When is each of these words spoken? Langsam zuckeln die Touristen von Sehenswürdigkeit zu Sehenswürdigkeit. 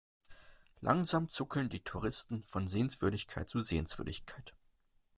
Langsam 0.79 1.29
zuckeln 1.29 1.69
die 1.69 1.83
Touristen 1.83 2.41
von 2.47 2.67
Sehenswürdigkeit 2.67 3.47
zu 3.47 3.59
Sehenswürdigkeit. 3.61 4.55